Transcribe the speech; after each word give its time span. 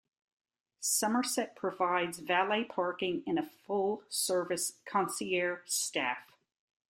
Somerset 0.79 1.55
provides 1.55 2.17
valet 2.17 2.63
parking 2.63 3.21
and 3.27 3.37
a 3.37 3.43
full-service 3.43 4.79
concierge 4.83 5.67
staff. 5.69 6.35